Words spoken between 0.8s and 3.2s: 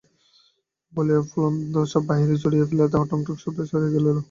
বলিয়া ফুলসুদ্ধ ফুলদানি বাহিরে ছুঁড়িয়া ফেলিল, তাহা